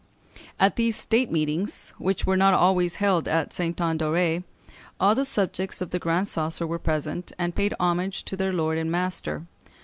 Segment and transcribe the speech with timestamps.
[0.59, 4.43] At these state meetings, which were not always held at Sainte Anne d'Auray,
[4.99, 8.79] all the subjects of the Grand Coesre were present, and paid homage to their lord
[8.79, 9.45] and master.